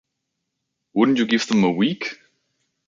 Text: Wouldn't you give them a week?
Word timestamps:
Wouldn't 0.95 1.19
you 1.19 1.27
give 1.27 1.45
them 1.45 1.63
a 1.63 1.69
week? 1.69 2.17